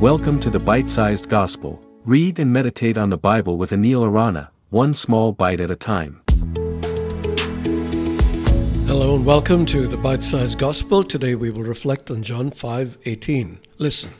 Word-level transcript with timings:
Welcome 0.00 0.38
to 0.40 0.50
the 0.50 0.60
Bite 0.60 0.88
Sized 0.88 1.28
Gospel. 1.28 1.82
Read 2.04 2.38
and 2.38 2.52
meditate 2.52 2.96
on 2.96 3.10
the 3.10 3.18
Bible 3.18 3.56
with 3.56 3.72
Anil 3.72 4.06
Arana, 4.06 4.52
one 4.70 4.94
small 4.94 5.32
bite 5.32 5.60
at 5.60 5.72
a 5.72 5.74
time. 5.74 6.22
Hello 8.86 9.16
and 9.16 9.26
welcome 9.26 9.66
to 9.66 9.88
the 9.88 9.96
Bite 9.96 10.22
Sized 10.22 10.56
Gospel. 10.56 11.02
Today 11.02 11.34
we 11.34 11.50
will 11.50 11.64
reflect 11.64 12.12
on 12.12 12.22
John 12.22 12.52
5:18. 12.52 13.58
Listen. 13.78 14.10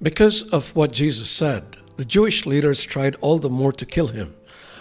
Because 0.00 0.42
of 0.42 0.68
what 0.76 0.92
Jesus 0.92 1.28
said, 1.28 1.78
the 1.96 2.04
Jewish 2.04 2.46
leaders 2.46 2.84
tried 2.84 3.16
all 3.20 3.38
the 3.40 3.50
more 3.50 3.72
to 3.72 3.84
kill 3.84 4.06
him. 4.06 4.36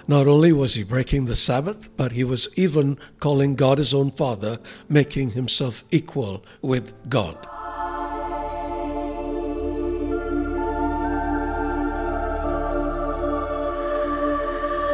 Not 0.07 0.27
only 0.27 0.53
was 0.53 0.75
he 0.75 0.83
breaking 0.83 1.25
the 1.25 1.35
Sabbath, 1.35 1.89
but 1.97 2.11
he 2.11 2.23
was 2.23 2.49
even 2.55 2.99
calling 3.19 3.55
God 3.55 3.79
his 3.79 3.95
own 3.95 4.11
Father, 4.11 4.59
making 4.87 5.31
himself 5.31 5.83
equal 5.89 6.45
with 6.61 6.93
God. 7.09 7.47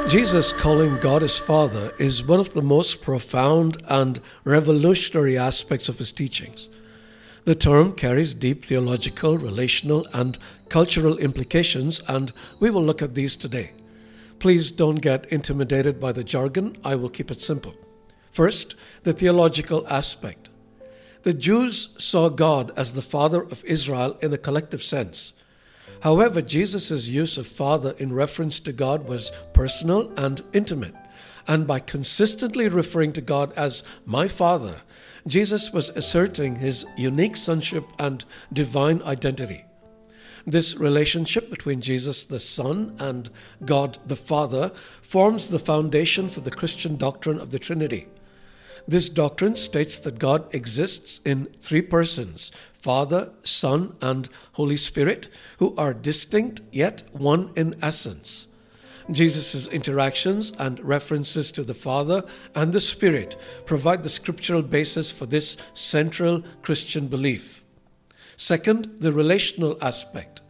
Jesus 0.10 0.52
calling 0.52 0.98
God 0.98 1.22
his 1.22 1.38
Father 1.38 1.94
is 2.00 2.24
one 2.24 2.40
of 2.40 2.54
the 2.54 2.64
most 2.64 3.00
profound 3.00 3.78
and 3.88 4.20
revolutionary 4.44 5.38
aspects 5.38 5.88
of 5.88 6.00
his 6.00 6.12
teachings. 6.12 6.68
The 7.46 7.54
term 7.54 7.94
carries 7.94 8.34
deep 8.34 8.66
theological, 8.66 9.38
relational, 9.38 10.08
and 10.12 10.40
cultural 10.68 11.20
implications, 11.20 12.02
and 12.08 12.34
we 12.60 12.72
will 12.72 12.84
look 12.84 13.04
at 13.04 13.14
these 13.14 13.36
today. 13.36 13.74
Please 14.40 14.72
don't 14.72 14.96
get 14.96 15.28
intimidated 15.28 16.00
by 16.00 16.12
the 16.12 16.24
jargon, 16.24 16.76
I 16.84 16.96
will 16.96 17.10
keep 17.10 17.30
it 17.30 17.40
simple. 17.40 17.76
First, 18.32 18.74
the 19.04 19.14
theological 19.14 19.86
aspect. 19.88 20.50
The 21.22 21.36
Jews 21.36 21.90
saw 22.00 22.30
God 22.30 22.72
as 22.76 22.94
the 22.94 23.04
Father 23.04 23.44
of 23.44 23.64
Israel 23.64 24.18
in 24.24 24.34
a 24.34 24.40
collective 24.40 24.82
sense. 24.82 25.34
However, 26.02 26.42
Jesus' 26.42 27.08
use 27.08 27.38
of 27.38 27.48
Father 27.48 27.94
in 27.98 28.14
reference 28.14 28.60
to 28.62 28.72
God 28.72 29.08
was 29.08 29.32
personal 29.54 30.12
and 30.18 30.42
intimate. 30.54 30.96
And 31.48 31.66
by 31.66 31.80
consistently 31.80 32.68
referring 32.68 33.14
to 33.14 33.22
God 33.22 33.52
as 33.54 33.84
my 34.06 34.28
Father, 34.28 34.82
Jesus 35.28 35.74
was 35.74 35.90
asserting 35.90 36.58
his 36.58 36.86
unique 36.96 37.36
sonship 37.36 37.86
and 37.98 38.24
divine 38.54 39.02
identity. 39.04 39.66
This 40.46 40.76
relationship 40.76 41.50
between 41.50 41.82
Jesus 41.82 42.26
the 42.26 42.40
Son 42.40 42.96
and 43.00 43.30
God 43.66 43.98
the 44.06 44.16
Father 44.16 44.72
forms 45.02 45.48
the 45.48 45.60
foundation 45.60 46.30
for 46.30 46.42
the 46.42 46.52
Christian 46.52 46.96
doctrine 46.96 47.40
of 47.40 47.52
the 47.52 47.60
Trinity. 47.60 48.08
This 48.88 49.10
doctrine 49.10 49.56
states 49.56 50.00
that 50.00 50.18
God 50.18 50.54
exists 50.54 51.20
in 51.26 51.46
three 51.60 51.82
persons 51.82 52.52
Father, 52.82 53.32
Son, 53.44 53.96
and 54.02 54.30
Holy 54.54 54.78
Spirit, 54.78 55.28
who 55.58 55.76
are 55.76 55.94
distinct 55.94 56.62
yet 56.72 57.04
one 57.12 57.52
in 57.56 57.76
essence. 57.82 58.48
Jesus' 59.12 59.68
interactions 59.68 60.52
and 60.60 60.80
references 60.82 61.52
to 61.52 61.64
the 61.64 61.74
Father 61.74 62.24
and 62.54 62.74
the 62.74 62.82
Spirit 62.82 63.36
provide 63.66 64.04
the 64.04 64.10
scriptural 64.10 64.62
basis 64.62 65.12
for 65.12 65.26
this 65.26 65.58
central 65.74 66.44
Christian 66.62 67.08
belief. 67.08 67.64
Second, 68.38 68.98
the 69.00 69.12
relational 69.12 69.78
aspect. 69.82 70.42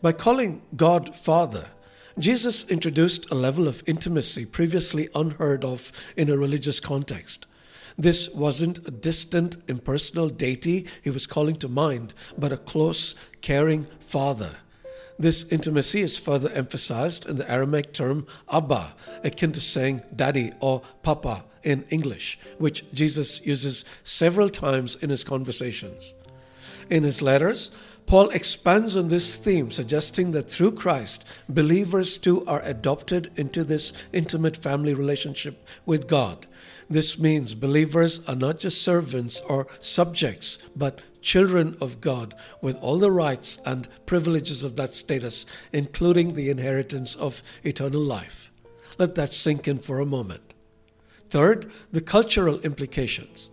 By 0.00 0.12
calling 0.12 0.62
God 0.76 1.16
Father, 1.16 1.68
Jesus 2.18 2.68
introduced 2.70 3.30
a 3.30 3.34
level 3.34 3.68
of 3.68 3.82
intimacy 3.86 4.46
previously 4.46 5.08
unheard 5.14 5.64
of 5.64 5.92
in 6.16 6.30
a 6.30 6.36
religious 6.36 6.80
context. 6.80 7.44
This 7.98 8.28
wasn't 8.28 8.86
a 8.86 8.90
distant, 8.90 9.56
impersonal 9.68 10.28
deity 10.28 10.86
he 11.02 11.10
was 11.10 11.26
calling 11.26 11.56
to 11.56 11.68
mind, 11.68 12.12
but 12.36 12.52
a 12.52 12.58
close, 12.58 13.14
caring 13.40 13.86
father. 14.00 14.56
This 15.18 15.44
intimacy 15.50 16.02
is 16.02 16.18
further 16.18 16.50
emphasized 16.50 17.26
in 17.26 17.38
the 17.38 17.50
Aramaic 17.50 17.94
term 17.94 18.26
Abba, 18.52 18.92
akin 19.24 19.52
to 19.52 19.60
saying 19.62 20.02
daddy 20.14 20.52
or 20.60 20.82
papa 21.02 21.44
in 21.62 21.84
English, 21.88 22.38
which 22.58 22.84
Jesus 22.92 23.44
uses 23.46 23.86
several 24.04 24.50
times 24.50 24.94
in 24.96 25.08
his 25.08 25.24
conversations. 25.24 26.12
In 26.90 27.02
his 27.02 27.22
letters, 27.22 27.70
Paul 28.06 28.28
expands 28.30 28.96
on 28.96 29.08
this 29.08 29.36
theme, 29.36 29.70
suggesting 29.72 30.30
that 30.30 30.48
through 30.48 30.72
Christ, 30.72 31.24
believers 31.48 32.18
too 32.18 32.46
are 32.46 32.62
adopted 32.62 33.32
into 33.36 33.64
this 33.64 33.92
intimate 34.12 34.56
family 34.56 34.94
relationship 34.94 35.66
with 35.84 36.06
God. 36.06 36.46
This 36.88 37.18
means 37.18 37.54
believers 37.54 38.20
are 38.28 38.36
not 38.36 38.60
just 38.60 38.80
servants 38.80 39.40
or 39.40 39.66
subjects, 39.80 40.58
but 40.76 41.02
children 41.20 41.76
of 41.80 42.00
God 42.00 42.32
with 42.60 42.76
all 42.76 42.98
the 42.98 43.10
rights 43.10 43.58
and 43.66 43.88
privileges 44.06 44.62
of 44.62 44.76
that 44.76 44.94
status, 44.94 45.44
including 45.72 46.34
the 46.34 46.48
inheritance 46.48 47.16
of 47.16 47.42
eternal 47.64 48.00
life. 48.00 48.52
Let 48.98 49.16
that 49.16 49.32
sink 49.32 49.66
in 49.66 49.78
for 49.78 49.98
a 49.98 50.06
moment. 50.06 50.54
Third, 51.28 51.72
the 51.90 52.00
cultural 52.00 52.60
implications. 52.60 53.50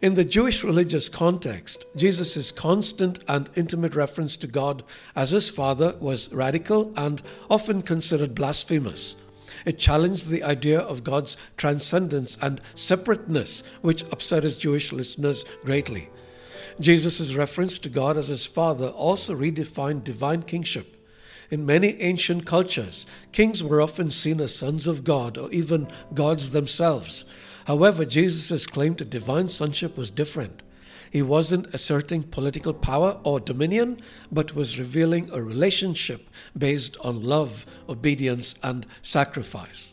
In 0.00 0.14
the 0.14 0.24
Jewish 0.24 0.62
religious 0.62 1.08
context, 1.08 1.84
Jesus' 1.96 2.52
constant 2.52 3.18
and 3.26 3.50
intimate 3.56 3.96
reference 3.96 4.36
to 4.36 4.46
God 4.46 4.84
as 5.16 5.30
his 5.30 5.50
Father 5.50 5.96
was 5.98 6.32
radical 6.32 6.92
and 6.96 7.20
often 7.50 7.82
considered 7.82 8.34
blasphemous. 8.34 9.16
It 9.64 9.78
challenged 9.78 10.28
the 10.28 10.44
idea 10.44 10.78
of 10.78 11.02
God's 11.02 11.36
transcendence 11.56 12.38
and 12.40 12.60
separateness, 12.76 13.64
which 13.82 14.04
upset 14.12 14.44
his 14.44 14.56
Jewish 14.56 14.92
listeners 14.92 15.44
greatly. 15.64 16.10
Jesus' 16.78 17.34
reference 17.34 17.76
to 17.80 17.88
God 17.88 18.16
as 18.16 18.28
his 18.28 18.46
Father 18.46 18.88
also 18.88 19.34
redefined 19.34 20.04
divine 20.04 20.42
kingship. 20.42 20.94
In 21.50 21.66
many 21.66 22.00
ancient 22.00 22.46
cultures, 22.46 23.04
kings 23.32 23.64
were 23.64 23.80
often 23.80 24.12
seen 24.12 24.40
as 24.40 24.54
sons 24.54 24.86
of 24.86 25.02
God 25.02 25.36
or 25.36 25.50
even 25.50 25.88
gods 26.14 26.50
themselves. 26.50 27.24
However, 27.68 28.06
Jesus' 28.06 28.64
claim 28.64 28.94
to 28.94 29.04
divine 29.04 29.48
sonship 29.48 29.98
was 29.98 30.08
different. 30.08 30.62
He 31.10 31.20
wasn't 31.20 31.74
asserting 31.74 32.22
political 32.22 32.72
power 32.72 33.20
or 33.24 33.40
dominion, 33.40 34.00
but 34.32 34.54
was 34.54 34.78
revealing 34.78 35.28
a 35.30 35.42
relationship 35.42 36.30
based 36.56 36.96
on 37.02 37.22
love, 37.22 37.66
obedience, 37.86 38.54
and 38.62 38.86
sacrifice. 39.02 39.92